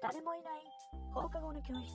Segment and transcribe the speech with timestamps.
[0.00, 0.62] 誰もいない。
[1.12, 1.90] 放課後の教室。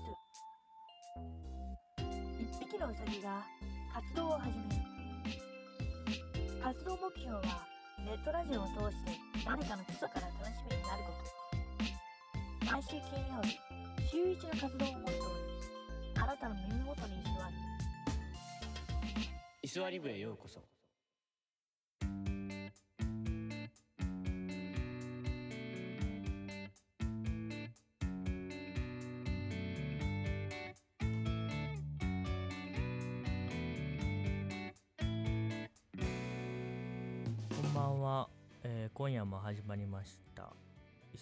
[2.37, 3.45] 一匹のウサギが
[3.93, 4.81] 活動を始める。
[6.61, 7.65] 活動目標は
[7.99, 9.11] ネットラジオを通して
[9.45, 11.13] 誰かの基礎から楽しみになるこ
[12.65, 12.71] と。
[12.73, 12.99] 毎週金
[13.33, 13.57] 曜日
[14.11, 15.19] 週一の活動をモットーに
[16.21, 17.55] あなたの耳元に居座る。
[19.61, 20.61] 居座り部へようこそ。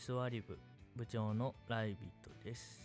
[0.01, 0.57] 居座り部
[0.95, 2.81] 部長のライビットです、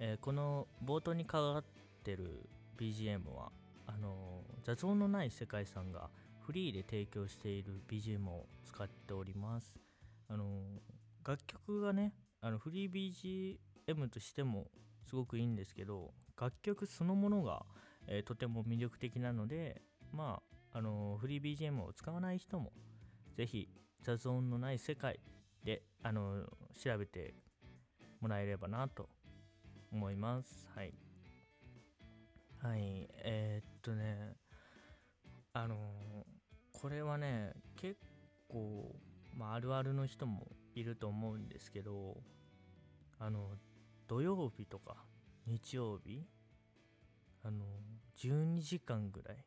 [0.00, 1.64] えーこの冒頭にかかっ
[2.02, 2.48] てる
[2.80, 3.52] BGM は
[3.86, 6.08] あのー雑音のない世界さんが
[6.40, 9.74] フリーで提供している BGM を使っております。
[10.30, 10.46] あの
[11.22, 14.68] 楽曲がねあのフリー BGM としても
[15.06, 17.66] すごくいいんですけど楽曲そのものが、
[18.06, 20.40] えーとても魅力的なのでま
[20.72, 22.72] ああのフリー BGM を使わない人も
[23.36, 23.68] ぜひ
[24.02, 25.20] 雑音のない世界
[25.68, 26.44] であの
[26.82, 27.34] 調べて
[28.20, 29.10] もらえればなと
[29.92, 30.66] 思います。
[30.74, 30.94] はい。
[32.62, 33.06] はい。
[33.22, 34.38] えーっとね
[35.52, 35.76] あの
[36.72, 37.98] これはね結
[38.48, 38.96] 構、
[39.36, 42.16] まあ、あるあるの人もいると思うんですけど
[43.18, 43.50] あの
[44.06, 44.96] 土曜日とか
[45.46, 46.24] 日曜日
[47.44, 47.66] あの
[48.16, 49.44] 12時間ぐらい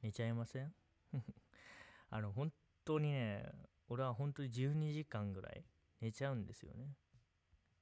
[0.00, 0.72] 寝ちゃいません？
[2.10, 2.52] あの本
[2.84, 3.50] 当にね
[3.88, 5.64] 俺は本当に12時間ぐらい
[6.00, 6.96] 寝ちゃうんですよね。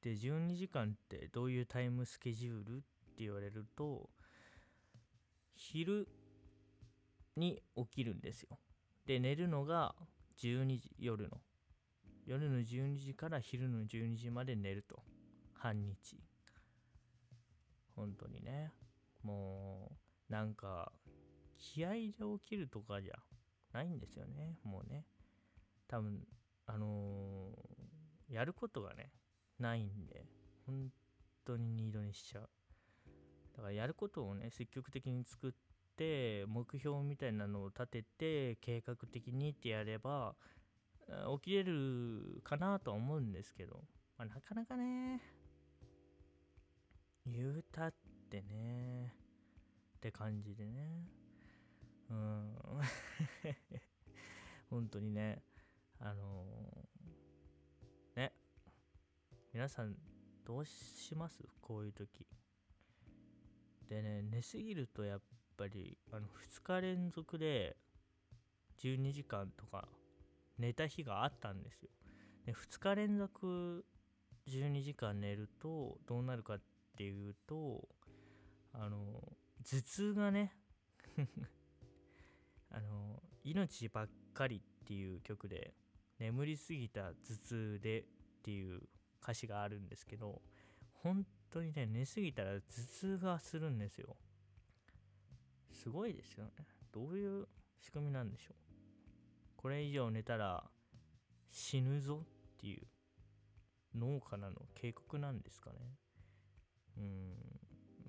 [0.02, 2.78] で12時間ってどういうタイムスケジュールっ
[3.16, 4.11] て言われると
[5.55, 6.06] 昼
[7.36, 8.58] に起きるんですよ。
[9.06, 9.95] で寝るのが
[10.39, 11.40] 12時夜の。
[12.27, 15.02] 夜の12時から昼の12時まで寝ると。
[15.55, 16.18] 半日。
[17.95, 18.73] 本当にね。
[19.23, 19.90] も
[20.29, 20.92] うなんか
[21.58, 22.12] 気合で
[22.42, 23.14] 起きるとかじゃ
[23.73, 24.58] ないんですよね。
[24.64, 25.05] もうね。
[25.89, 26.27] 多分
[26.67, 27.74] あのー
[28.28, 29.11] やることがね
[29.58, 30.27] ないんで
[30.67, 30.90] 本
[31.45, 32.48] 当に二度にしちゃう。
[33.56, 35.52] だからやることをね積極的に作っ
[35.96, 40.34] て目標みたいなのを立てて計画的にってやれば
[41.40, 43.84] 起きれるかなとは思うんですけど、
[44.18, 45.20] まあ、なかなかね
[47.27, 47.94] 言うたっ
[48.30, 49.14] てね
[49.96, 51.08] って感じでね。
[52.11, 52.56] うん。
[54.68, 55.42] 本当にね
[56.05, 58.33] あのーね。
[59.55, 59.95] 皆さん
[60.45, 61.42] どうします？
[61.63, 62.27] こういう時。
[63.89, 65.20] でね寝すぎるとやっ
[65.57, 67.77] ぱりあの2日連続で
[68.83, 69.89] 12時間とか
[70.59, 71.89] 寝た日があったんですよ。
[72.45, 73.86] で2日連続
[74.47, 76.61] 12時間寝るとどうなるかっ
[76.98, 77.89] ていうと
[78.75, 80.55] あの頭痛がね
[82.71, 85.73] あの「命ばっかり」っていう曲で
[86.19, 88.05] 「眠りすぎた頭痛で」っ
[88.42, 88.83] ていう
[89.23, 90.42] 歌詞があるんですけど
[90.92, 94.17] 本当にね寝すぎたら頭痛がするんですよ。
[95.70, 96.53] すごいですよね。
[96.92, 97.47] どういう
[97.80, 98.55] 仕組みなんでしょう。
[99.57, 100.70] これ以上寝たら
[101.51, 102.27] 死ぬぞっ
[102.58, 102.86] ていう
[103.95, 105.79] 脳からの警告なんですかね。
[106.97, 107.35] うん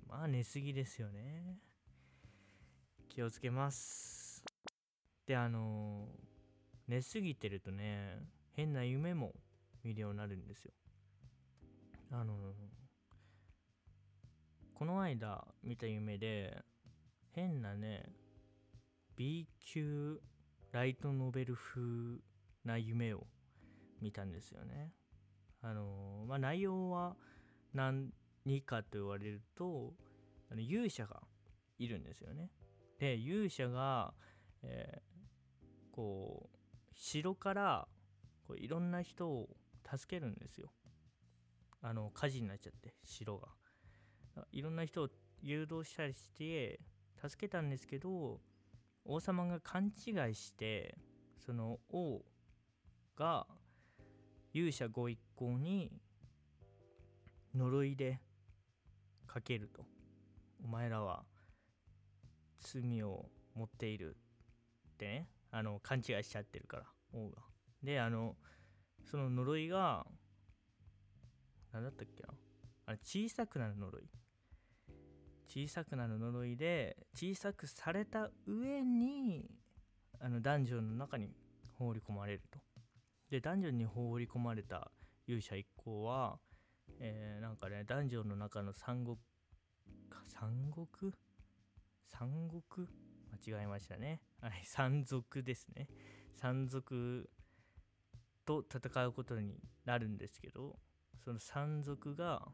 [0.06, 1.58] まあ寝すぎですよね。
[3.08, 4.44] 気をつけます。
[5.26, 6.08] であの
[6.88, 8.18] 寝すぎてるとね
[8.52, 9.32] 変な夢も
[9.82, 10.72] 見るようになるんですよ。
[12.10, 12.34] あの
[14.74, 16.62] この間見た夢で
[17.32, 18.12] 変なね
[19.16, 20.20] B 級
[20.72, 22.20] ライトノベル風
[22.64, 23.26] な夢を
[24.00, 24.92] 見たんですよね。
[25.62, 27.16] あのまあ内容は
[27.74, 28.12] 何
[28.64, 29.94] かと言われると
[30.50, 31.22] あの勇者が
[31.78, 32.50] いるんですよね。
[32.98, 34.14] で勇者が、
[34.62, 35.16] えー
[35.96, 36.55] こう
[36.96, 37.88] 城から
[38.46, 39.48] こういろんな人を
[39.88, 40.72] 助けるんですよ。
[41.82, 43.48] あの火事になっちゃって城が。
[44.50, 45.08] いろんな人を
[45.40, 46.80] 誘導したりして
[47.22, 48.40] 助けたんですけど
[49.04, 50.98] 王様が勘違いして
[51.38, 52.22] その王
[53.16, 53.46] が
[54.52, 55.90] 勇者ご一行に
[57.54, 58.20] 呪いで
[59.26, 59.84] かけると。
[60.64, 61.24] お前らは
[62.60, 64.16] 罪を持っている
[64.94, 65.28] ってね。
[65.56, 66.84] あの勘違いしちゃってるから。
[67.12, 67.42] 王が
[67.82, 68.36] であの
[69.04, 70.06] その呪いが
[71.72, 72.34] 何だったっけな。
[72.84, 74.02] あれ小さくなる呪い。
[75.46, 79.48] 小さくなる呪いで小さくされた上に
[80.20, 81.30] あのダンジョンの中に
[81.78, 82.58] 放り込まれると。
[83.30, 84.90] でダンジョンに放り込まれた
[85.26, 86.38] 勇者一行は
[87.00, 89.16] えーなんかねダンジョンの中の三国
[90.28, 91.12] 三国？
[92.08, 92.86] 三国？
[93.48, 94.20] 間違えましたね。
[94.46, 95.88] はい山賊ですね。
[96.36, 97.28] 山賊
[98.44, 100.78] と戦うことになるんですけど
[101.24, 102.46] その山賊が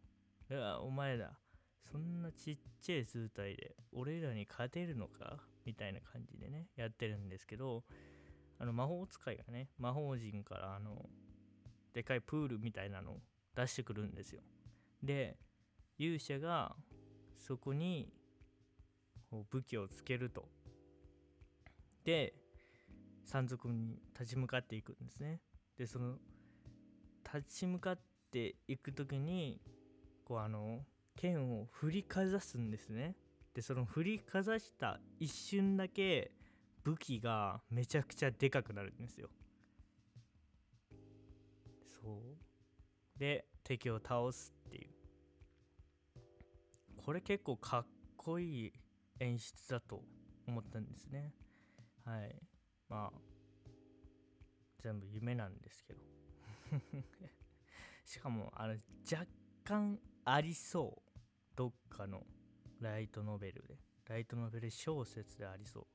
[0.50, 1.38] 「いやお前ら
[1.80, 7.82] そんなちっちゃい図体で俺らに勝てるのか?」みたいな感じでねやってるんですけど
[8.58, 11.08] あの魔法使いがね魔法陣からあの
[11.94, 13.22] でかいプールみたいなのを
[13.54, 14.42] 出してくるんですよ。
[15.02, 15.38] で
[15.96, 16.76] 勇者が
[17.36, 18.12] そこに
[19.30, 20.57] こう武器をつけると。
[22.08, 22.32] で
[23.22, 25.42] 山賊に立ち向かっていくんですね。
[25.76, 26.14] でその
[27.22, 27.98] 立ち向かっ
[28.32, 29.60] ていく時に
[30.24, 33.14] こうあの剣を振りかざすんですね。
[33.52, 36.32] でその振りかざした一瞬だけ
[36.82, 39.28] 武器がめちゃくちゃでかくなるんですよ。
[42.00, 42.22] そ
[43.16, 43.18] う。
[43.18, 44.88] で敵を倒すっていう。
[47.04, 48.72] これ結構かっこいい
[49.20, 50.02] 演出だと
[50.46, 51.34] 思ったんですね。
[52.08, 52.34] はい。
[52.88, 53.20] まあ
[54.82, 56.00] 全部夢なんですけど。
[58.04, 59.26] しかもあの若
[59.62, 61.18] 干ありそう。
[61.54, 62.26] どっかの
[62.80, 63.78] ライトノベルで。
[64.06, 65.86] ライトノベル小説でありそ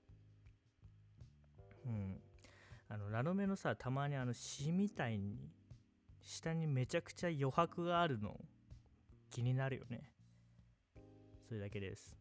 [1.86, 1.90] う。
[1.90, 2.22] うん。
[2.90, 5.52] あのラノベのさたまにあの詩みたいに
[6.22, 8.40] 下にめちゃくちゃ余白があるの
[9.32, 10.12] 気になるよね。
[11.48, 12.20] それだけです。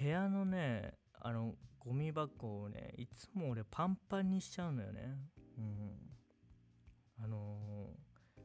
[0.00, 5.16] 部屋のねあのゴミ箱をねいつも俺パンパンにしちゃうのよね。
[5.56, 7.24] うん。
[7.24, 8.40] あのー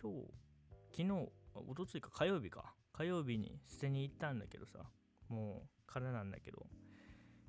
[0.00, 0.18] 今日
[0.92, 2.72] 昨日おとついか火曜日か。
[2.94, 4.78] 火曜日に捨てに行ったんだけどさ。
[5.28, 6.66] もう空なんだけど。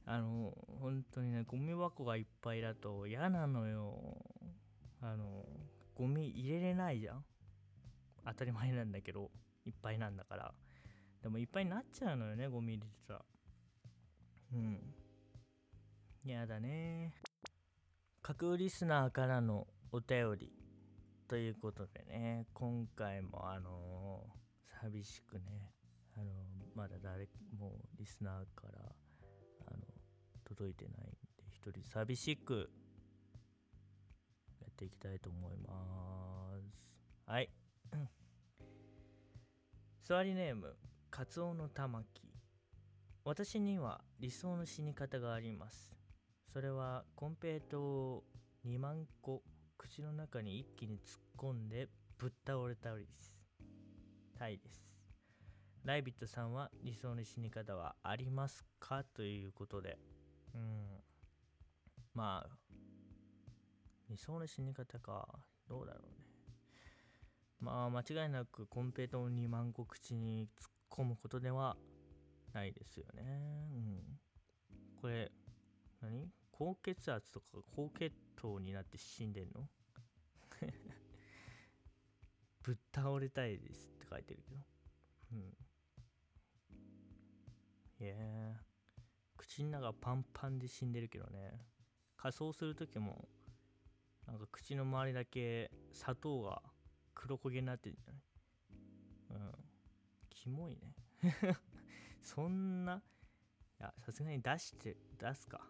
[0.06, 4.26] あの本当にねゴミ箱がいっぱいだと嫌なのよ。
[5.02, 5.46] あの
[5.96, 7.24] ゴミ入れれないじゃん。
[8.26, 9.32] 当たり前なんだけど
[9.66, 10.54] いっぱいなんだから。
[11.24, 13.26] でもいっぱいになっちゃうのよねゴミ入れてたら。
[14.54, 14.80] うん。
[16.24, 17.14] やだね。
[18.22, 20.52] 架空リスナーからのお便り
[21.28, 24.48] ということでね今回もあのー
[24.82, 25.74] 寂しくね
[26.16, 26.26] あの
[26.76, 27.28] まだ誰
[27.58, 28.92] もリスナーから
[29.66, 29.78] あの
[30.46, 31.18] 届いてないんで
[31.52, 32.70] 一人寂しく
[34.62, 35.74] やっていきたいと思いま
[37.26, 37.32] す。
[37.32, 37.50] はい。
[40.04, 40.76] 座りネーム
[41.10, 42.27] カツオの玉木。
[43.28, 45.92] 私には理想の死に方があります。
[46.54, 48.24] それはコンペイトを
[48.66, 49.44] 2万個
[49.78, 53.36] 口の中に一気に突っ込んでぶっ倒れたりです
[54.40, 54.82] タイです。
[55.84, 59.04] ライビットさんは理想の死に方はありますか？
[59.04, 59.98] ということで。
[60.56, 60.86] うん。
[62.14, 62.50] まあ
[64.10, 65.28] 理想の死に方か。
[65.68, 66.26] どうだろうね。
[67.60, 71.76] まあ間違いなくコンペイトを2万個口に突っ込むことでは
[72.54, 73.24] ないですよね。
[73.72, 74.20] うん。
[75.02, 75.32] これ
[76.02, 76.32] 何？
[76.52, 77.46] 高血圧とか
[77.76, 79.70] 高血糖になって死んでんの？
[82.64, 84.62] ぶっ倒れたいですって書いてるけど。
[85.34, 85.58] うん。
[88.00, 88.16] いや
[89.38, 91.60] 口の中パンパンで死んでるけどね。
[92.16, 93.28] 仮装する時も
[94.26, 96.62] なんか口の周りだけ砂糖が
[97.14, 98.22] 黒焦げになってるんじゃない？
[99.42, 99.52] うん。
[100.30, 100.96] キモいね。
[102.28, 105.62] そんないやさすがに出して出すか。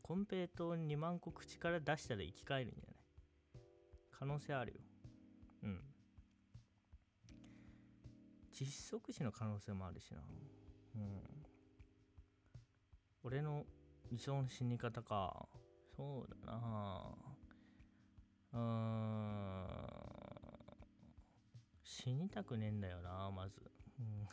[0.00, 2.96] コンペイト2万個口から出したら生き返るんじゃない？
[4.10, 4.80] 可能性あるよ。
[5.64, 5.80] うん。
[8.50, 10.22] 窒息死の可能性もあるしな。
[10.96, 11.20] うん。
[13.22, 13.66] 俺の
[14.10, 15.46] 理想の死に方か。
[15.94, 17.14] そうだな。
[18.52, 19.66] うーん。
[21.82, 24.26] 死にたくねえんだよなまず、うん。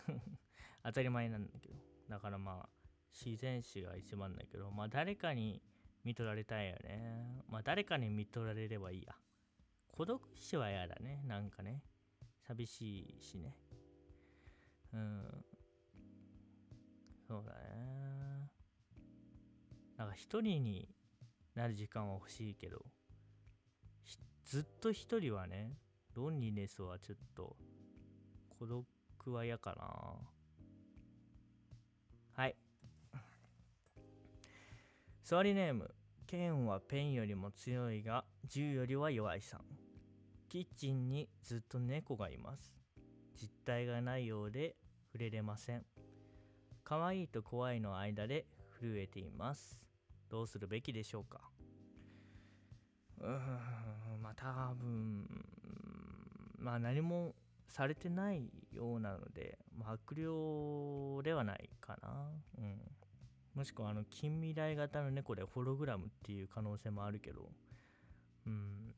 [0.84, 1.76] 当たり前なんだけど。
[2.10, 2.70] だからまあ
[3.14, 5.62] 自然死が一番だけどまあ誰かに
[6.04, 7.44] 見とられたいよね。
[7.50, 9.14] まあ誰かに見とられればいいや。
[9.92, 11.24] 孤独死は嫌だね。
[11.28, 11.84] なんかね。
[12.48, 13.56] 寂しいしね。
[14.94, 15.46] うん。
[17.28, 18.52] そうだね。
[19.98, 20.90] なんか一人に
[21.54, 22.84] なる時間は欲しいけど
[24.46, 25.78] ずっと一人はね
[26.16, 27.56] ロンリネスはちょっと
[28.58, 28.86] 孤独
[29.32, 30.41] は嫌かな。
[35.24, 35.94] 座りネーム
[36.28, 39.62] 剣はペンよりも強いが銃よりは弱いさん。
[40.50, 42.76] キッチンにずっと猫がいます。
[43.40, 44.76] 実体がないようで
[45.14, 45.86] 触れれません。
[46.84, 48.46] 可愛いと怖いの間で
[48.82, 49.80] 震えています。
[50.30, 51.40] どうするべきでしょうか？
[53.20, 53.28] うー
[54.18, 55.28] んまあ多分
[56.58, 57.36] まあ何も
[57.68, 60.24] されてないようなので、悪霊
[61.24, 62.32] ではないかな。
[62.58, 62.82] うん。
[63.56, 67.50] もしくはあの近未来型の猫でホログラムっていう可能性もあるけど、
[68.46, 68.96] うん。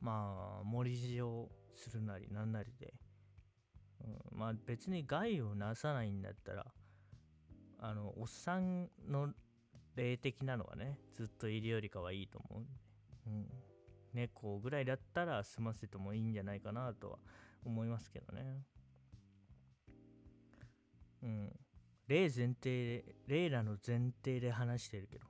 [0.00, 2.92] まあ、森地をするなりなんなりで、
[4.32, 6.66] うん、まあ別に害をなさないんだったら、
[7.78, 9.28] あの、おっさんの
[9.94, 12.70] 霊的なのはね、ずっといるよりかはいいと思うんで、
[13.26, 13.46] うん。
[14.14, 17.18] 猫ぐらいだったら済ませてもいいんじゃないかなとは
[17.64, 18.62] 思いますけどね。
[21.22, 21.61] うん。
[22.08, 25.26] 例前提で、例らの前提で話してるけど、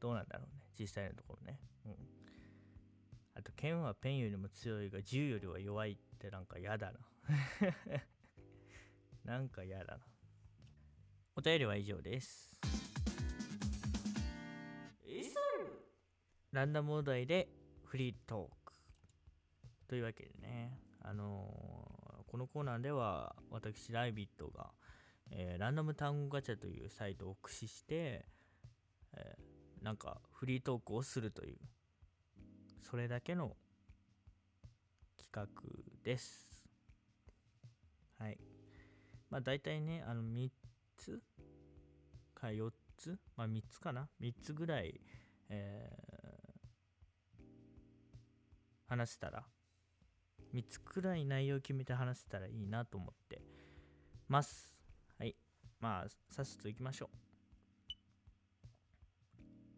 [0.00, 1.58] どうなんだろうね、実際のところね。
[1.86, 1.92] うん。
[3.34, 6.98] あと、剣はペンよりも強いが銃よりは弱いってなんか嫌だな。
[9.24, 10.04] なんか嫌だな。
[11.36, 12.50] お便りは以上です。
[16.52, 17.48] ランダムお題で
[17.84, 18.72] フリートーク。
[19.88, 24.70] というわけでね、あのーこのコーナーでは私、ライビットが、
[25.32, 28.26] えーランダム単語ガチャというサイトを駆使して、
[29.14, 31.58] えーなんかフリートークをするという、
[32.88, 33.56] それだけの
[35.16, 35.48] 企画
[36.04, 36.46] です。
[38.18, 38.38] はい。
[39.28, 40.48] まあ大体ね、あの3
[40.96, 41.20] つ
[42.32, 45.00] か4つまあ3つかな ?3 つぐらい、
[45.48, 46.12] えー
[48.92, 49.42] 話せたら
[50.54, 53.40] 3つくらい内容を決めて話せたらいいなと思って
[54.28, 54.71] ます
[55.82, 57.16] まあさっさといきましょう。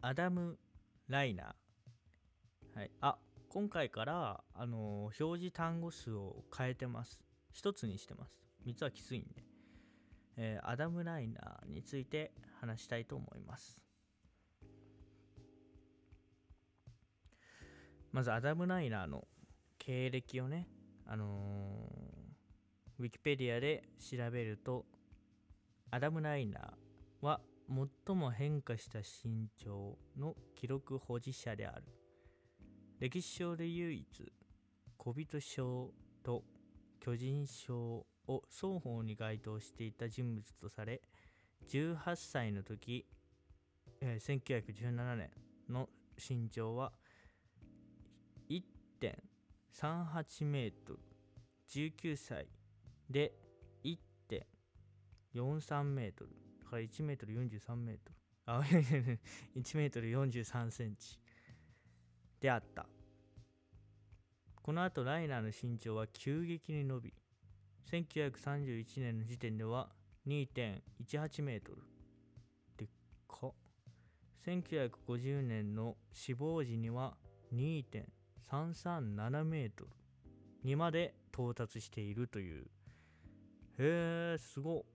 [0.01, 0.59] アダム・
[1.07, 2.79] ライナー。
[2.79, 2.91] はい。
[3.01, 3.17] あ
[3.49, 7.19] 今回からあのー表示単語数を変えてます。
[7.55, 8.39] 1つにしてます。
[8.67, 9.43] 3つはきついんで、
[10.37, 12.31] えーアダム・ライナーについて
[12.61, 13.81] 話したいと思います。
[18.11, 19.27] まずアダム・ライナーの
[19.79, 20.67] 経歴をね、
[21.07, 22.25] あのー
[22.99, 24.85] ウィキペディアで調べると、
[25.91, 27.41] アダム・ライナーは
[28.05, 31.83] 最も変化した身長の記録保持者である。
[32.99, 34.33] 歴史上で唯一、
[34.97, 35.91] 小人賞
[36.23, 36.43] と
[36.99, 41.01] 巨人賞を双方に該当していた人物とされ、
[41.69, 43.05] 18歳の時、
[44.01, 45.31] えー1917年
[45.69, 46.91] の身長は
[48.49, 50.99] 1.38メートル
[51.69, 52.47] 19歳
[53.09, 53.33] で
[55.35, 56.31] 43メートル。
[56.63, 58.15] だから1メートル43メートル。
[58.47, 59.17] あ いやいやいや
[59.55, 61.19] 1メートル43センチ。
[62.39, 62.87] であった。
[64.61, 67.13] この後ライナーの身長は急激に伸び
[67.91, 69.91] 1931年の時点では
[70.27, 71.83] 2.18メートル。
[72.77, 72.89] でっ
[73.27, 73.53] か。
[74.45, 77.17] 1950年の死亡時には
[77.53, 79.91] 2.337メートル
[80.63, 82.63] にまで到達しているという。
[83.77, 84.94] へえすごっ。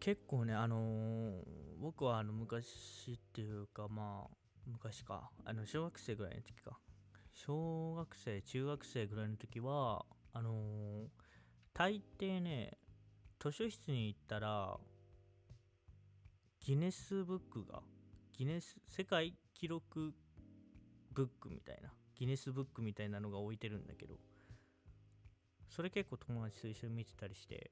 [0.00, 1.42] 結構ねあのー
[1.80, 4.36] 僕はあの昔っていうかまあ
[4.66, 5.30] 昔か。
[5.44, 6.78] あの小学生ぐらいの時か。
[7.32, 11.06] 小学生中学生ぐらいの時はあのー
[11.72, 12.76] 大抵ね
[13.38, 14.76] 図書室に行ったら
[16.60, 17.82] ギネスブックが
[18.32, 20.12] ギネス世界記録
[21.12, 24.16] ブックみたいなギネスブックみたいなのが置いてるんだけど
[25.68, 27.70] それ結構友達と一緒に見てたりして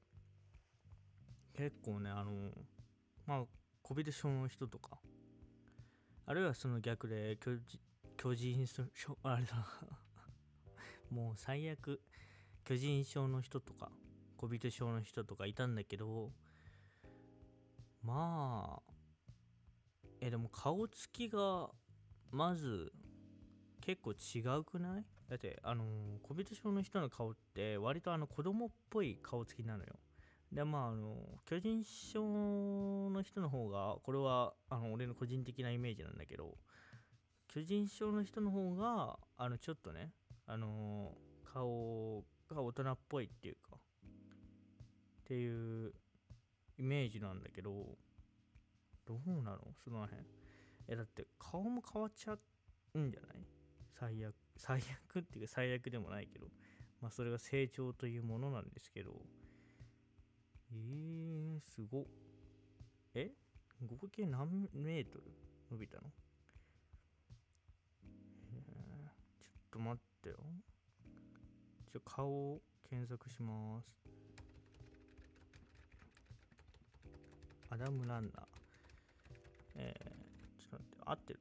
[1.57, 2.31] 結構ねあの
[3.25, 3.43] まあ
[3.81, 4.99] 小人症の人とか
[6.27, 7.37] あるいはその逆で
[8.15, 9.67] 巨人症 あれだ。
[11.09, 12.01] もう最悪
[12.63, 13.91] 巨人症の人とか
[14.35, 16.31] 小人症の人とかいたんだけど
[18.03, 18.93] まあ
[20.19, 21.71] えでも顔つきが
[22.29, 22.91] まず
[23.81, 25.05] 結構違うくない？
[25.29, 29.97] だってあのー小人症の人の顔って割とあの子供っぽい顔つきなのよ。
[30.51, 36.57] でまああの巨人症の人の方がこれはあの俺の個人的なイメージなんだけど
[37.47, 40.11] 巨人症の人の方があのちょっとね
[40.45, 41.11] あの
[41.53, 43.79] 顔が大人っぽいっていうかっ
[45.25, 45.91] ていう
[46.77, 47.97] イメージなんだけど
[49.05, 49.59] どうなの？
[49.83, 50.21] その辺。
[50.87, 52.37] えだって顔も変わっちゃ
[52.93, 53.45] うんじゃない？
[53.99, 56.47] 最悪最悪っていうか最悪でもないけど
[57.01, 59.11] まあそれが成長というものなんですけど
[60.73, 62.05] えー、すご。
[63.13, 63.31] え？
[63.85, 65.23] 合計何メートル？
[65.71, 66.03] 伸びたの？
[68.53, 69.09] えー、
[69.47, 70.35] ちょっと待ってよ。
[71.91, 73.87] じゃ顔を検索します。
[77.69, 78.45] アダム・ランナー。
[79.75, 80.05] えー、
[80.61, 81.39] ちょっと待って、合ってる？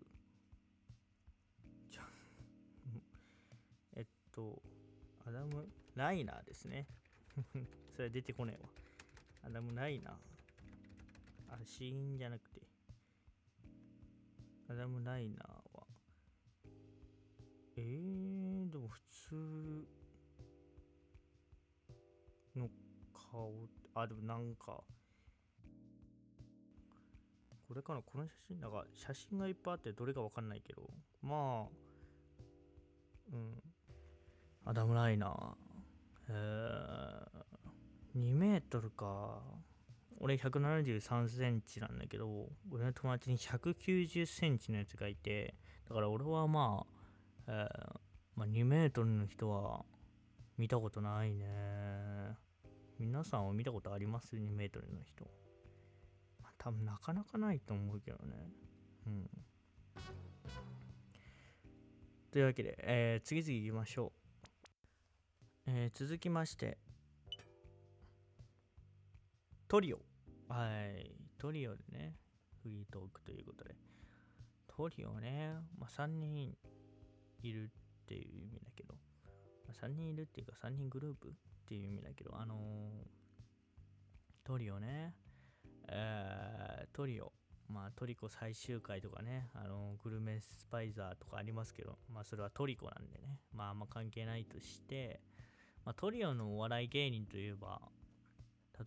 [1.90, 2.02] じゃ
[3.96, 4.62] えっと、
[5.24, 6.86] アダム・ライナーですね。
[7.94, 8.68] それは出てこねえわ。
[9.46, 10.14] アダム・ライナー。
[11.50, 12.60] あ、死因じゃなくて。
[14.68, 15.38] アダム・ライナー
[15.72, 15.86] は。
[17.76, 19.86] えー、でも普通
[22.56, 22.68] の
[23.12, 24.82] 顔、あ、でもなんか、
[27.68, 28.02] これかな？
[28.02, 30.90] この写真、なんか写真がいっぱいあってどれかわかんないけど、
[31.22, 31.72] まあ、
[33.32, 33.62] うん。
[34.64, 35.54] アダム・ライナー。
[36.28, 37.55] えー、
[38.16, 39.42] 2メートルか。
[40.18, 45.54] 俺173センチなんだけど、俺の友達に190センチのやつがいて、
[45.88, 47.98] だから俺はまあ、えー
[48.34, 49.84] まあ、2メートルの人は
[50.56, 51.46] 見たことないね。
[52.98, 55.24] 皆さんは見たことあります ?2 メートルの人。
[56.42, 58.50] まあ、多分なかなかないと思うけどね。
[59.06, 59.30] うん。
[62.32, 64.12] というわけで、えー次々行きましょ
[65.66, 65.70] う。
[65.70, 66.78] えー続きまして、
[69.68, 69.98] トリオ。
[70.48, 71.10] はい。
[71.38, 72.14] トリオでね、
[72.62, 73.74] フリートークということで。
[74.68, 76.54] トリオね、まあ、3人
[77.42, 78.94] いるっていう意味だけど、
[79.66, 81.32] まあ、3人いるっていうか3人グループっ
[81.66, 82.58] ていう意味だけど、あのー
[84.44, 85.16] トリオね、
[85.88, 87.32] えートリオ。
[87.68, 95.20] まあトリコ最終回とかね、あのグルメスパイザーとかありますけど、まあそれはトリコなんでね、まああんま関係ないとして、
[95.84, 97.80] まあトリオのお笑い芸人といえば、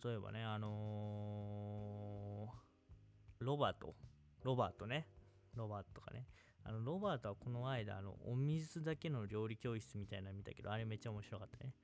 [0.02, 3.94] 例えばね、あのーロバート、
[4.42, 5.06] ロバートね、
[5.56, 6.26] ロバートとかね、
[6.62, 11.74] あのロバートはこの間、あのお水だけの料理教室みたいなの見たけど、あれめっちゃ面白かったね。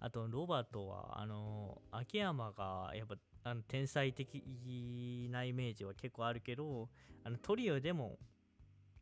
[0.00, 6.90] あと、ロバートは、あのー秋山がやっぱあの天才的なイメージは結構あるけど、
[7.24, 8.18] あのトリオでも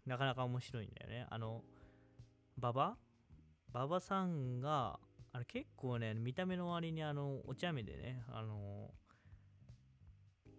[0.07, 1.27] なかなか面白いんだよね。
[1.29, 1.65] あの、
[2.59, 2.97] 馬場？
[3.75, 5.01] 馬場さんが、
[5.37, 8.91] あの結構ね、見た目の割にあの、お茶目でね、あの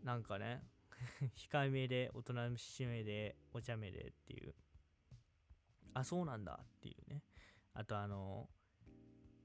[0.04, 0.62] なんかね、
[1.36, 4.54] 控えめで、大人のしめで、お茶目でっていう。
[5.96, 7.24] あ、そうなんだっていうね。
[7.74, 8.52] あとあの、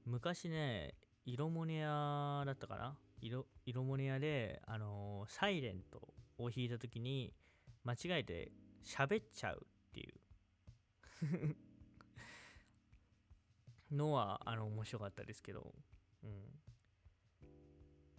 [0.05, 0.93] 昔ね、
[1.25, 2.95] 色モネアだったかな？
[3.19, 7.33] 色色モネアで、あのサイレントを弾いた時に、
[7.83, 8.51] 間違えて
[8.83, 11.55] 喋っちゃうっていう
[13.93, 15.73] のは、あの、面白かったですけど、
[16.23, 16.63] うん。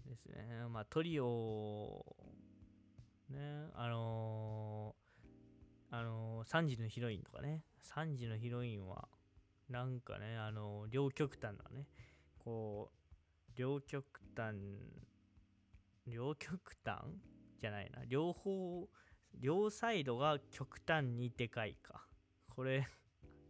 [0.06, 0.66] ですね。
[0.70, 2.04] まあ、トリオ、
[3.30, 5.04] ね、あのー
[5.96, 7.62] あのー、3時のヒロインとかね、
[7.94, 9.08] 3時のヒロインは、
[9.68, 11.86] なんかね、あのー両極端なね、
[12.38, 14.04] こう、両極
[14.36, 14.56] 端、
[16.06, 17.04] 両極端？
[17.60, 18.88] じゃないな、両方、
[19.40, 22.04] 両サイドが極端にでかいか。
[22.50, 22.86] これ、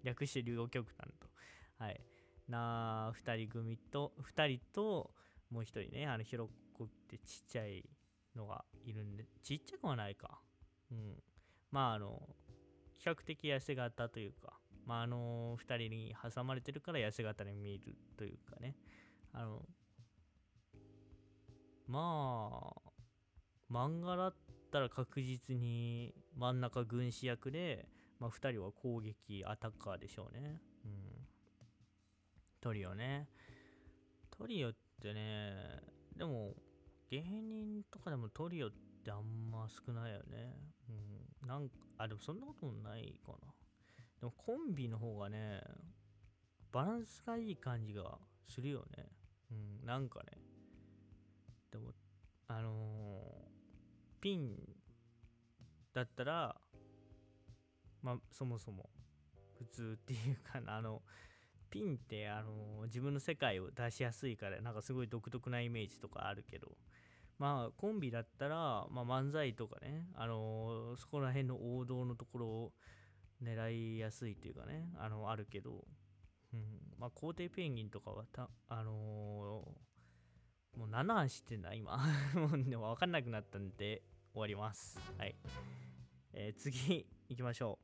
[0.02, 1.28] 略して両極端と。
[1.78, 2.00] はい。
[2.48, 5.14] な、2人組と、2人と、
[5.50, 7.84] もう1人ね、あの、広くってちっちゃい
[8.34, 10.40] のがいるんで、ちっちゃくはないか。
[10.90, 11.22] うん。
[11.70, 12.28] まあ、あの、
[12.98, 18.76] 比較的痩せ型というか、まあ、あの、2人に挟まれてるから痩せ型に見えるというかね。
[19.32, 19.62] あの、
[21.86, 22.90] まあ、
[23.70, 24.34] 漫画だっ
[24.70, 27.88] たら確実に真ん中軍師役で、
[28.20, 30.60] まあ、2人は攻撃アタッカーでしょうね。
[30.84, 31.13] うん。
[32.64, 33.28] トリオね。
[34.30, 35.82] トリオってね、
[36.16, 36.54] でも、
[37.10, 38.70] 芸人とかでもトリオっ
[39.04, 40.56] てあんま少ないよね。
[40.88, 41.46] うん。
[41.46, 43.38] なんか、あ、でもそんなこともないかな。
[44.18, 45.60] でもコンビの方がね、
[46.72, 48.16] バランスがいい感じが
[48.48, 49.10] するよね。
[49.50, 50.32] うん、なんかね。
[51.70, 51.90] でも、
[52.48, 53.54] あのー
[54.22, 54.56] ピン
[55.92, 56.56] だったら、
[58.00, 58.88] まあ、そもそも
[59.58, 61.02] 普通っていうかな、あの、
[61.74, 66.68] ピンって、あの自分の世界を出しやすいから、なんかすごい独特なイメージとかあるけど、
[67.36, 72.72] まあ、コンビだったら、まあ、漫才とかね、あのそこら辺の王道のところを
[73.42, 75.84] 狙いやすいっていうかね、あの、あるけど、
[76.52, 76.60] うん、
[76.96, 79.84] まあ、皇帝ペンギンとかはた、あのー
[80.78, 81.96] もう7話知ってんだ、今。
[82.34, 84.98] もうでも分かんなくなったんで、終わります。
[85.16, 85.36] はい。
[86.32, 87.78] えー次、行きましょ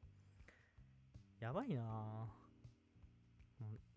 [1.40, 1.44] う。
[1.44, 2.49] やばいなぁ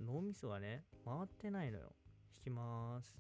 [0.04, 1.94] 脳みそがね、回ってないのよ。
[2.38, 3.18] 引きます。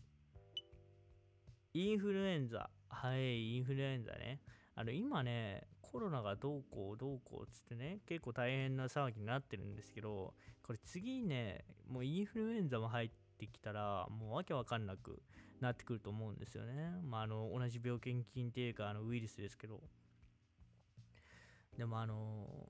[1.73, 2.69] インフルエンザ。
[2.89, 4.41] はい、インフルエンザね。
[4.75, 15.21] あの、今ね、コロナがどうこうどうこうつってね、結構大変な騒ぎになってるんですけど、これ次ね、もうインフルエンザも入ってきたら、もうわけわかんなく
[15.61, 16.91] なってくると思うんですよね。
[17.03, 19.81] まあ、あの、同じ病原菌っていうか、あの、ウイルスですけど。
[21.77, 22.67] でも、あの、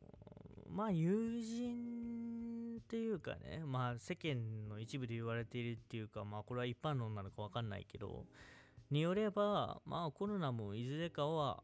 [0.70, 2.53] まあ、友人
[2.84, 8.26] っていうかねまあ世間の一部で言われているっていうかまあこれは一般論なのか分かんないけど
[8.92, 11.64] によればまあコロナもいずれかは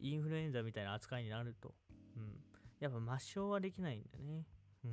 [0.00, 1.74] インフルエンザみたいな扱いになると、
[2.16, 2.32] うん、
[2.78, 4.44] やっぱ抹消はできないんだね。
[4.84, 4.92] うん。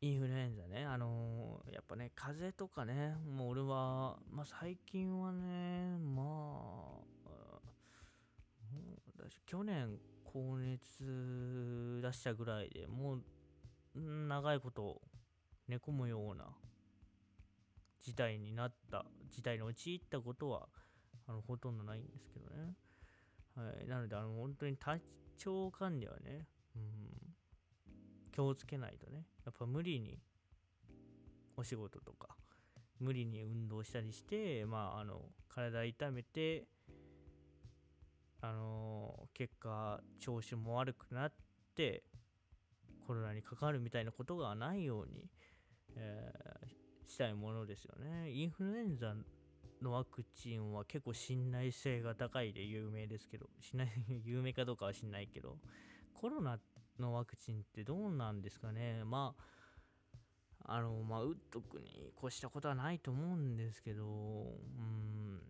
[0.00, 7.04] インフルエンザね、あのー、やっぱね、風邪とかね、もう俺は、まあ最近はね、まあ、も
[9.18, 13.22] うだし去年高熱出したぐらいでもう
[13.98, 15.00] 長いこと
[15.68, 16.46] 寝込むような
[18.02, 20.68] 事態になった事態に陥ったことは
[21.26, 22.74] あのほとんどないんですけどね、
[23.54, 25.02] はい、なのであの本当に体
[25.36, 26.82] 調管理はね、うん、
[28.32, 30.18] 気をつけないとねやっぱ無理に
[31.56, 32.28] お仕事とか
[33.00, 36.64] 無理に運動したりしてまああの体痛めて
[38.40, 41.32] あの結果調子も悪くなっ
[41.74, 42.04] て
[43.08, 45.24] コロナにかかるみたいなことがないように、
[45.96, 48.30] えー、したいものですよね。
[48.30, 49.14] インフルエンザ
[49.80, 53.88] のワクチンは結構信頼性が高いで有名ですけどしない
[54.26, 55.56] 有名かどうかは知んないけど
[56.12, 56.58] コロナ
[57.00, 59.02] のワクチンってどうなんですかね。
[59.04, 59.34] ま
[60.66, 65.40] ああのまあ打っとくに越したことはないと思うんですけどうん。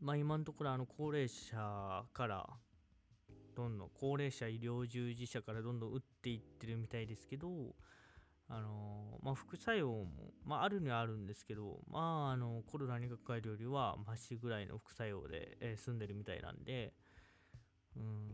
[0.00, 2.48] まあ、今のところあの高齢者から
[3.58, 7.48] どんどん高齢者医療従事者からどんどん打っていってるみたいですけど
[8.50, 10.06] あのまあ、副作用も、
[10.46, 16.94] まあ、あるにはあるんですけど、まあ、あのコロナにかかるよりはマシぐらいの副作用で、えー、済んでるみたいなんで、
[17.94, 18.30] うん、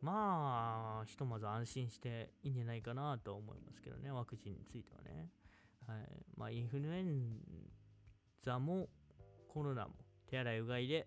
[0.00, 5.28] まあひとまず安心していいんじゃないかなとは思いますけどねワクチンについてはね、
[5.86, 5.98] はい。
[6.34, 7.40] まあ、インフルエン
[8.42, 8.88] ザも
[9.52, 9.90] コロナも
[10.30, 11.06] 手洗いうがいで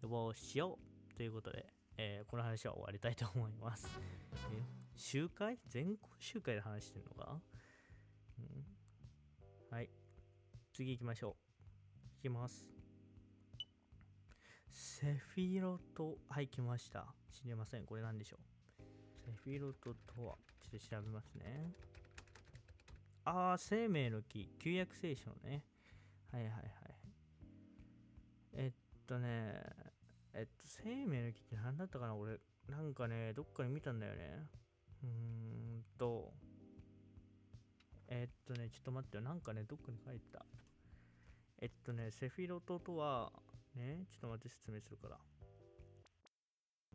[0.00, 0.87] 予防しよう。
[1.18, 3.88] ということで、えー、この話は終わりたいと思います。
[4.52, 4.62] え
[4.94, 5.58] 集会？
[5.66, 7.40] 全校集会で話してるのか、
[8.38, 9.90] うん、はい。
[10.72, 12.18] 次行きましょう。
[12.20, 12.70] いきます。
[14.70, 17.12] セフィロト、はい、来ました。
[17.32, 17.84] 知りません。
[17.84, 18.36] これ何でしょ
[18.78, 18.82] う？
[19.26, 21.72] セフィロトとは、ちょっと調べますね。
[23.24, 25.64] ああ、生命の木、旧約聖書ね。
[26.30, 26.62] はいはいはい。
[28.54, 28.72] えっ
[29.04, 29.60] とね、
[30.38, 30.52] えっと、
[30.84, 34.46] 生命の木って何だったかな俺、なんかね、どっかに見たんだよね。
[35.02, 36.32] うーんと、
[38.06, 39.22] えっとね、ちょっと待ってよ。
[39.24, 40.46] なんかね、どっかに書いてた。
[41.60, 43.32] えっとね、セフィロトとは、
[43.74, 45.18] ね、ちょっと待って説明するから。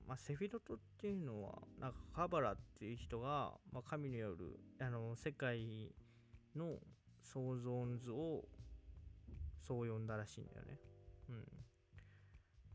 [0.08, 5.94] まあ、セフィロトっていうのは、なんかカバラっていう人が、まあ、神による、あの、世界
[6.56, 6.78] の
[7.22, 8.46] 創造図を
[9.60, 10.80] そう呼んだらしいんだよね。
[11.28, 11.63] うん。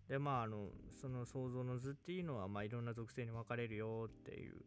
[0.08, 0.68] で、まあ、あの、
[1.00, 4.64] その想像の図っていうのは、まあ、いろんな属性に分かれるよっていう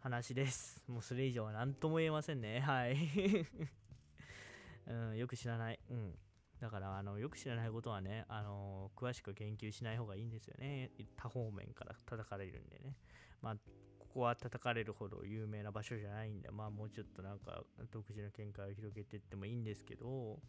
[0.00, 0.82] 話です。
[0.90, 2.60] もうそれ以上は何とも言えませんね。
[2.60, 2.96] はい。
[4.86, 5.78] うん、よく知らない。
[5.88, 6.18] うん。
[6.58, 10.90] だから、あの、よく知らないことはね、あの、詳しく研究しない方がいいんですよね。
[11.16, 12.96] 多方面から叩かれるんでね。
[13.42, 13.56] まあ、
[13.98, 20.40] ここは叩かれるほど有名な場所じゃないんで、まあ、もうちょっとなんか、独自の見解を広げていってもいいんですけど、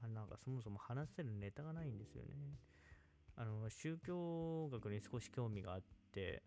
[0.00, 2.58] まあ、なんかそもそも話せるネタがないんですよね。
[3.36, 6.42] あの宗教学に少し興味があって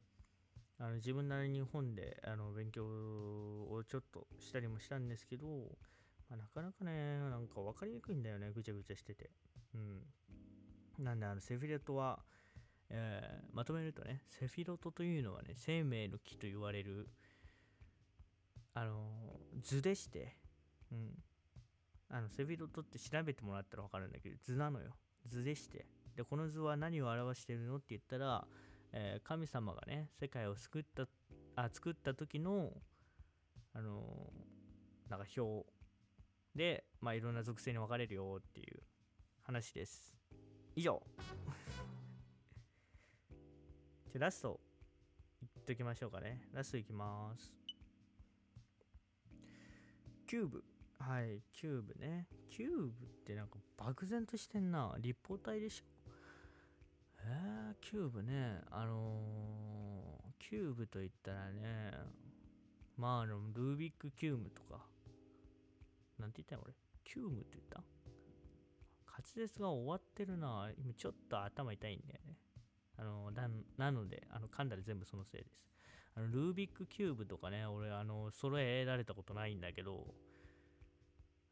[0.79, 5.45] あの自分なりに本であの勉強をちょっとしたりもしたんですけど、
[6.29, 9.29] まあ、なかなかねなんか分かりにくいんだよねぐちゃぐちゃしてて。
[9.75, 9.77] う
[11.01, 12.19] ん、なんであのセフィレトは、
[12.89, 17.09] えー、まとめるとねセフィロトというのはね生命の木と言われる
[18.73, 18.95] あの
[19.61, 20.37] 図でして、
[20.91, 21.11] うん、
[22.09, 24.95] あのセフィロトって調べてもらったら分かるんだけど図なのよ。
[25.27, 25.85] 図でして。
[26.19, 28.45] でこの図は何を表してるのって言ったら、
[28.91, 31.07] えー、神様がね世界を救った
[31.55, 32.73] あ作った時の
[33.73, 35.65] あのー、なんか表
[36.53, 38.83] でまあいろんな属性に分かれるよっていう
[39.43, 40.13] 話です。
[40.75, 41.01] 以上。
[44.11, 44.59] じゃラスト
[45.41, 46.49] いっときましょうかね。
[46.51, 47.55] ラストいきます。
[50.27, 50.65] キューブ。
[50.99, 52.27] はい、キューブね。
[52.49, 54.97] キューブってなんか漠然としてんな。
[54.99, 55.85] 立方体でしょ
[57.25, 58.61] えー、キューブね。
[58.71, 61.91] あのー、キューブといったらね、
[62.97, 64.85] まあ、あの、ルービックキューブとか。
[66.17, 66.73] なんて言ったの俺？
[67.03, 67.81] キューブって言った？
[69.05, 70.69] 滑舌が終わってるな。
[70.77, 72.37] 今ちょっと頭痛いんだよね。
[72.97, 75.63] あのな、なので、あの、噛んだら全部そのせいです。
[76.15, 80.13] あの、ルービックキューブとかね、俺、あの、揃えられたことないんだけど、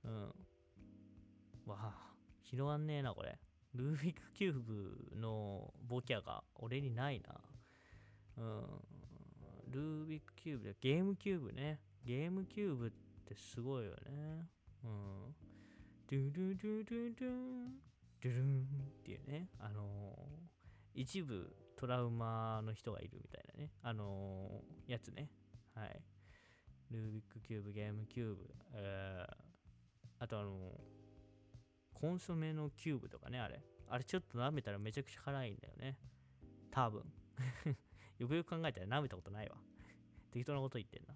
[0.03, 0.23] うん。
[1.65, 3.39] わあ、広がんねえな、これ。
[3.73, 7.35] ルービックキューブのボキャが俺にないな。
[8.37, 8.63] うん。
[9.71, 11.79] ルービックキューブで、ゲームキューブね。
[12.03, 12.89] ゲームキューブっ
[13.25, 14.47] てすごいよね。
[14.83, 15.35] うん。
[16.09, 17.65] ドゥルドゥドゥドゥン、
[18.23, 18.67] ドゥルン
[18.99, 19.49] っていうね。
[19.59, 20.47] あのー
[20.99, 23.71] 一部トラウマの人がいるみたいなね。
[23.83, 25.29] あのーやつね。
[25.75, 26.01] はい。
[26.89, 29.33] ルービックキューブ、ゲームキューブ、えー、
[30.19, 30.96] あとあのー
[31.99, 33.61] コンソメのキューブとかね、あれ。
[33.89, 35.97] あれちょっと舐めたらめちゃくちゃ辛いんだよね。
[36.69, 37.03] 多分。
[38.19, 39.57] よくよく考えたら舐めたことないわ。
[40.31, 41.15] 適当なこと言ってんな。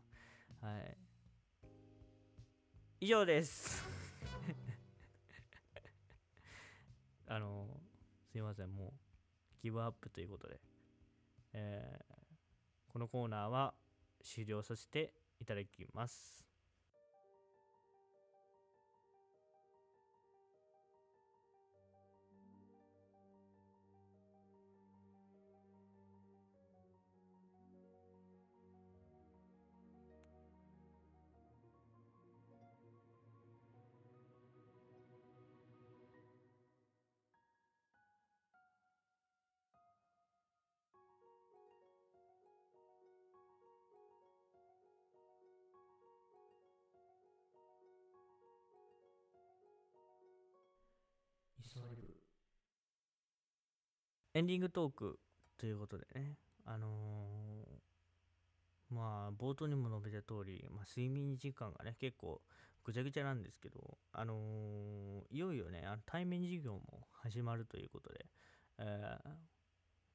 [0.68, 0.98] はい。
[3.02, 3.84] 以上です。
[7.28, 7.82] あの、
[8.32, 8.94] すいません、もう、
[9.62, 10.62] ギブアップということで、
[11.54, 12.12] えー
[12.92, 13.74] このコーナーは
[14.22, 16.51] 終了させていただきます。
[54.34, 55.20] エンディングトーク
[55.58, 62.42] ということでね、あのーまあ、冒頭にも述べた通り、まあ、睡眠時間がね、結構
[62.84, 68.26] ぐちゃぐちゃなんですけど、あのーいよいよね、あの対面授業も始まるということで、
[68.80, 69.30] えー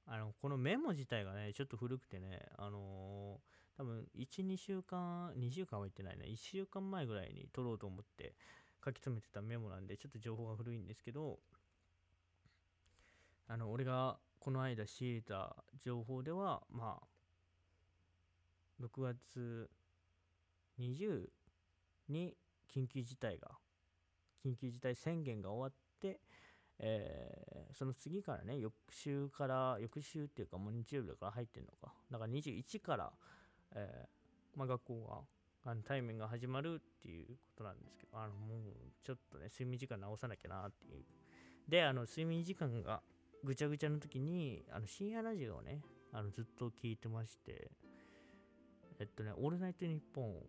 [0.09, 8.35] あのこのメモ自体がね、ちょっと古くてね、あのー多分1、2週間、2週間は言ってないね、1週間前ぐらいに取ろうと思って
[8.83, 11.39] 書き留めてたメモなんで、ちょっと情報が古いんですけど、
[13.49, 19.71] あの俺がこの間仕入れた情報では、まあ、6月
[20.81, 21.29] 20
[22.09, 22.37] に
[22.73, 23.51] 緊急事態が、
[24.45, 26.21] 緊急事態宣言が終わって、
[26.79, 31.93] えーその次からね、翌週から、翌週っていうか、もう日曜日から入ってんのか。
[32.11, 33.13] だから21から、
[33.75, 35.27] えーまあ、学校
[35.65, 38.61] が、あの対面が始まるっていうことなんですけど、あのもう
[39.05, 41.05] ちょっとね、睡眠時間直さなきゃなっていう。
[41.69, 43.03] で、あの睡眠時間が
[43.47, 45.81] ぐちゃぐちゃの時に、あの深夜ラジオをね、
[46.13, 47.71] あのずっと聞いてまして、
[48.99, 50.43] えっとね、オールナイトニッポンを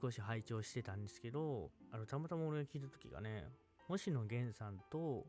[0.00, 3.44] 少し拝聴してたんですけど、あのたまたま俺が聞いた時がね、
[3.88, 5.26] 星野源さんと、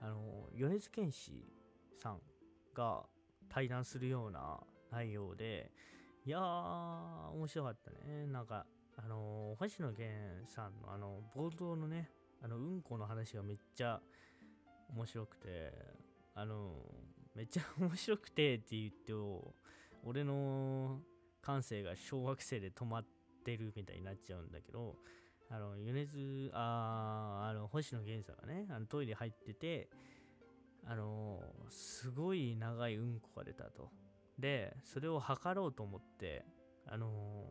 [0.00, 1.46] あの米津玄師
[2.02, 2.18] さん
[2.74, 3.04] が
[3.48, 4.58] 対談するような
[4.90, 5.70] 内容で、
[6.26, 8.26] いやー、面白かったね。
[8.26, 10.12] なんか、あの星野源
[10.48, 12.10] さんのあの冒頭のね、
[12.42, 14.00] あのうんこの話がめっちゃ
[14.94, 15.72] 面白くて、
[16.34, 16.74] あの
[17.34, 19.12] めっちゃ面白くてって言って、
[20.04, 21.00] 俺の
[21.42, 23.04] 感性が小学生で止まっ
[23.44, 24.96] てるみたいになっちゃうんだけど、
[25.50, 29.88] あの、米津、ああの、星野源さんがね、あのトイレ入ってて、
[30.86, 33.90] あのすごい長いうんこが出たと。
[34.38, 36.44] で、それを測ろうと思って、
[36.86, 37.46] あの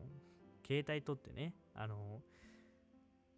[0.66, 2.20] 携帯取ってね、あの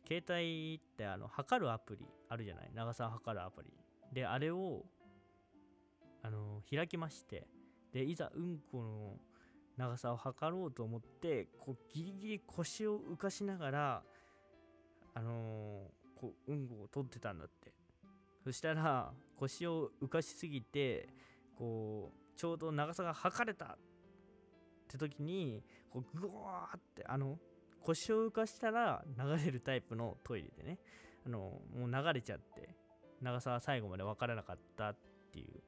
[0.07, 2.71] 携帯ってあの測るアプリあるじゃない？
[2.75, 3.73] 長さを測るアプリ。
[4.13, 4.85] で、あれを、
[6.23, 7.47] あの開きまして、
[7.93, 9.19] で、いざうんこの
[9.77, 14.03] 長さを測ろうと思って、こうギリギリ腰を浮かしながら、
[15.15, 17.73] あのーこううんこを取ってたんだって。
[18.43, 21.09] そしたら腰を浮かしすぎて
[21.59, 23.79] こうちょうど長さが測れたっ
[24.89, 27.39] て時にこうグワーってあの
[27.83, 30.79] 腰を浮かしたら流れるタイプのトイレでね
[31.27, 32.86] あのもう流れちゃって。
[33.23, 34.97] 長さは最後まで分からなかったっ
[35.33, 35.63] ていう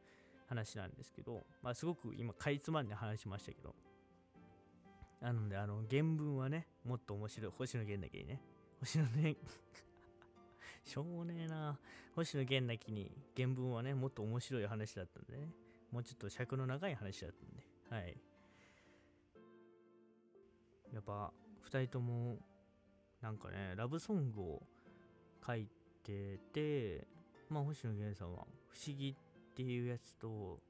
[0.49, 3.75] 話なんですけど、まあ、すごく今かいつまんで話しましたけど
[5.21, 8.41] なのであの原文はねもっと面白い星野源だけにね。
[8.81, 9.37] 星野ね
[10.85, 11.79] しょうもねえな。
[12.15, 15.53] 星野源だけに原文はねもっと面白い話だったんでね。
[15.91, 17.67] もうちょっと尺の長い話だったんで。
[17.91, 18.17] はい。
[20.93, 21.33] やっぱ
[21.65, 22.39] 2人とも
[23.21, 24.63] なんかねラブソングを
[25.45, 25.69] 書い
[26.05, 27.07] てて
[27.49, 30.61] まあ星野源さんは「不思議」っていうやつと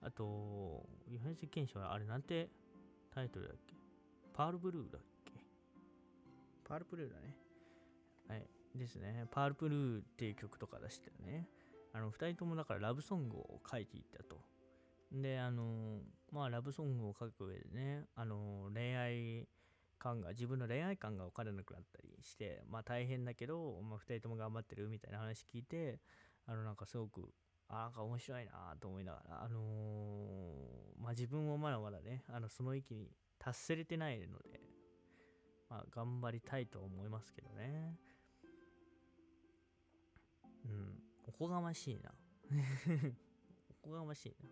[0.00, 2.50] あと米津玄師はあれなんて
[3.10, 3.74] タイトルだっけ？
[4.34, 5.32] パールブルーだっけ？
[6.64, 7.36] パールブルーだね。
[8.28, 9.26] はいですね。
[9.30, 11.48] パールブルーっていう曲とか出してるね。
[11.92, 14.38] あの2人ともだからラブソングを書いていったと。
[15.10, 19.48] であのまあラブソングを書く上でねあの恋愛
[19.98, 26.00] 感が自分の恋愛感が分からなくなったりしてまあ大変だけど、まあ、2人とも頑張ってるみたいな話聞いて
[26.46, 27.28] あのなんかすごく
[27.68, 34.60] あなんか面白いなと思いながら、あのーまあ、自分もまだまだね、あのその域に達せれてないので、
[35.68, 37.94] まあ、頑張りたいと思いますけどね。
[40.64, 42.12] うん、おこがましいな。
[43.84, 44.48] おこがましいな。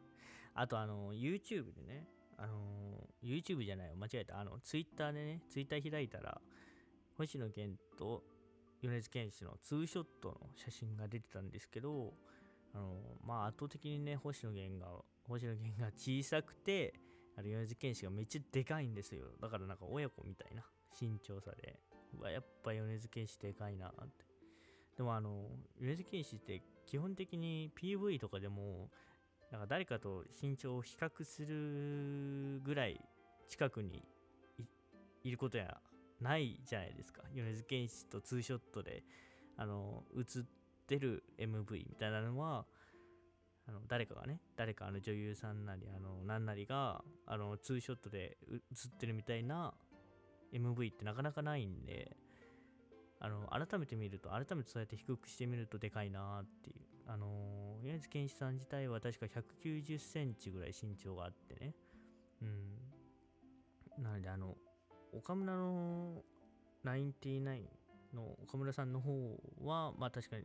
[0.55, 4.39] あと、あの、YouTube でね、あの、YouTube じゃないよ、間違えた。
[4.39, 6.41] あの、Twitter でね、Twitter 開いたら、
[7.17, 8.23] 星野源と
[8.89, 12.13] 米津玄師のツーショットの写真が出てたんですけど、
[12.75, 16.95] あの、まあ、圧倒的にね、星野源が、星野源が小さくて、
[17.37, 19.25] あの米津玄師がめっちゃでかいんですよ。
[19.41, 20.63] だからなんか親子みたいな
[21.01, 21.81] 身長差で。
[22.19, 24.25] うわ、やっぱ米津玄師でかいなって。
[24.97, 25.49] でもあの、
[25.81, 28.91] 米津玄師って基本的に PV とかでも、
[29.51, 33.01] なんか誰かと身長を比較するぐらい
[33.49, 34.05] 近くに
[34.59, 34.65] い
[35.25, 35.81] いることや
[36.25, 37.23] ないじゃないですか。
[37.35, 39.05] 米津玄師とツーショットで、
[39.59, 40.43] あの、映っ
[40.87, 42.65] てる MV みたいなのは、
[43.67, 48.61] あの誰かがね、誰かあの女優さんなり、あの、なんなりが、あの、ツーショットで映っ
[48.99, 49.75] てるみたいな
[50.53, 52.17] MV ってなかなかないんで、
[53.21, 56.77] あの、改めて見ると、改めてそうやって低くしてみるとでかいなっていう。
[57.07, 61.75] あの、米津玄師さん自体は確か190センチぐらい身長があってね。
[62.43, 62.45] う
[64.01, 64.03] ん。
[64.03, 64.57] なので、あの、
[65.17, 66.23] 岡村の
[66.85, 67.63] 99
[68.15, 69.13] の岡村さんの方
[69.65, 70.45] は、まあ確かに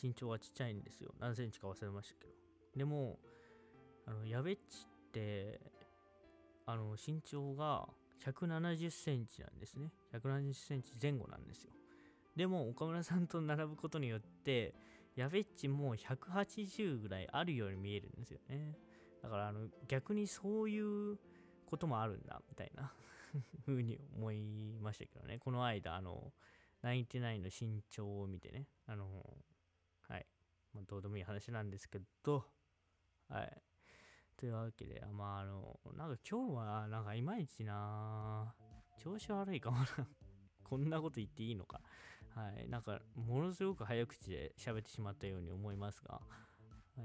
[0.00, 1.12] 身長はちっちゃいんですよ。
[1.18, 2.32] 何センチか忘れましたけど。
[2.76, 3.18] でも、
[4.06, 5.60] あの、やべっちって、
[6.66, 7.88] あの、身長が
[8.24, 9.92] 170センチなんですね。
[10.12, 11.72] 170センチ前後なんですよ。
[12.34, 14.74] でも、岡村さんと並ぶことによって、
[15.14, 18.76] やべっちも180ぐらいあるように見えるんですよね。
[19.22, 21.18] だから、あの、逆にそういう
[21.64, 22.92] こともあるんだ、みたいな
[23.66, 25.38] 風に思いましたけどね。
[25.38, 26.32] この間、あの、
[26.82, 29.06] 99の身長を見てね、あの、
[30.08, 30.26] はい。
[30.74, 32.44] まあ、どうでもいい話なんですけど、
[33.28, 33.62] はい。
[34.36, 38.54] というわけで、あまあ、あの、なんか今日は、なんかいまいちな、
[38.98, 39.86] 調子悪いかもな。
[40.62, 41.80] こんなこと言っていいのか。
[42.34, 42.68] はい。
[42.68, 46.20] なんか、ものすごく早口で喋ってしまったように思いますが、は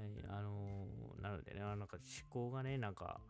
[0.04, 0.24] い。
[0.28, 0.86] あの
[1.20, 3.20] なのでね、なんか思考がね、なんか、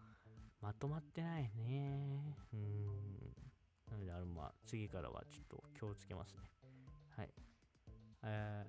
[0.62, 2.36] まとまってないね。
[2.54, 2.92] うん。
[3.90, 6.40] なので、あの、まあ、次からはちょっと気をつけますね。
[7.16, 7.30] はい。
[8.22, 8.64] え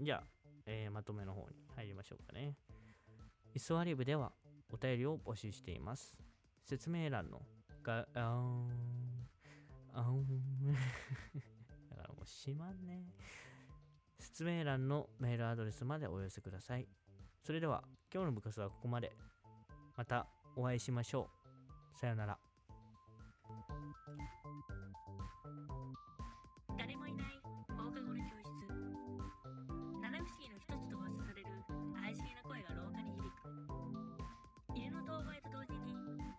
[0.00, 0.24] ー、じゃあ、
[0.66, 2.56] えーまとめの方に入りましょうかね。
[3.54, 4.32] イスワリブでは
[4.72, 6.16] お便りを募集しています。
[6.64, 7.42] 説明欄の
[7.82, 8.70] が、あん、
[9.92, 10.72] あん。
[11.90, 13.04] だからもうしまんね。
[14.18, 16.88] 説明欄のメールアドレスまでお寄せください。
[17.42, 19.12] それでは、今日の部活はここまで。
[19.96, 21.28] またお会いしましょ
[21.94, 21.98] う。
[21.98, 22.38] さよなら。
[26.78, 27.40] 誰もいない。
[27.70, 28.50] 放課後の教室。
[30.02, 31.48] 七不思議の一つと噂される。
[32.00, 33.50] 怪しげな声が廊下に響く。
[34.74, 35.94] 犬の遠吠えと同時に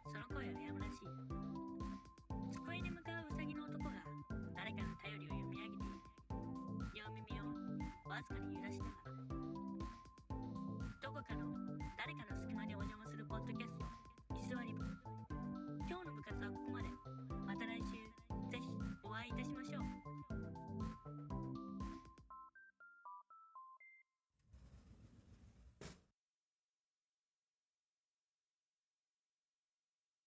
[0.07, 1.03] その声はやむらし。
[1.03, 1.09] い
[2.51, 3.91] 机に向かうウサギの男が
[4.55, 5.99] 誰かの頼りを読み上げている
[6.95, 7.51] 両耳を
[8.07, 9.11] わずかに揺らしながら
[11.03, 11.51] どこかの
[11.97, 12.94] 誰かの隙間にお邪魔
[15.95, 16.64] 今日の部活は